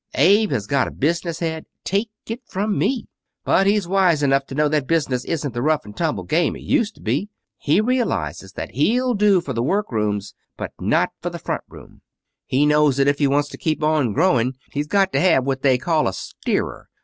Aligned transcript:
Abe 0.15 0.49
has 0.49 0.65
got 0.65 0.87
a 0.87 0.91
business 0.91 1.41
head, 1.41 1.67
take 1.83 2.09
it 2.27 2.41
from 2.47 2.75
me. 2.75 3.05
But 3.45 3.67
he's 3.67 3.87
wise 3.87 4.23
enough 4.23 4.47
to 4.47 4.55
know 4.55 4.67
that 4.67 4.87
business 4.87 5.23
isn't 5.25 5.53
the 5.53 5.61
rough 5.61 5.85
and 5.85 5.95
tumble 5.95 6.23
game 6.23 6.55
it 6.55 6.63
used 6.63 6.95
to 6.95 7.01
be. 7.01 7.29
He 7.59 7.81
realizes 7.81 8.53
that 8.53 8.71
he'll 8.71 9.13
do 9.13 9.41
for 9.41 9.53
the 9.53 9.61
workrooms, 9.61 10.33
but 10.57 10.71
not 10.79 11.11
for 11.21 11.29
the 11.29 11.37
front 11.37 11.65
shop. 11.71 11.87
He 12.47 12.65
knows 12.65 12.97
that 12.97 13.07
if 13.07 13.19
he 13.19 13.27
wants 13.27 13.49
to 13.49 13.57
keep 13.59 13.83
on 13.83 14.11
growing 14.13 14.57
he's 14.71 14.87
got 14.87 15.13
to 15.13 15.19
have 15.19 15.45
what 15.45 15.61
they 15.61 15.77
call 15.77 16.07
a 16.07 16.13
steerer. 16.13 16.89